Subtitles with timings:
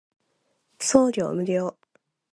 [0.79, 1.77] 送料無料